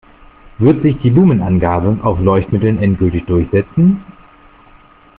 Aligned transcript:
Wird 0.57 0.81
sich 0.81 0.97
die 1.03 1.11
Lumen-Angabe 1.11 1.99
auf 2.01 2.19
Leuchtmitteln 2.19 2.79
endgültig 2.79 3.23
durchsetzen? 3.27 4.03